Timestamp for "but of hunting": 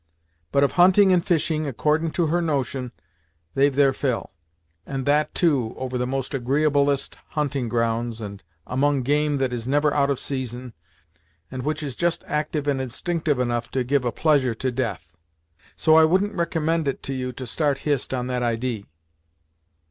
0.51-1.11